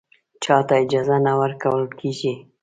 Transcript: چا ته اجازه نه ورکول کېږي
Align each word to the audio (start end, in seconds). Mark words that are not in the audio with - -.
چا 0.43 0.57
ته 0.67 0.75
اجازه 0.83 1.17
نه 1.25 1.33
ورکول 1.41 1.81
کېږي 1.99 2.33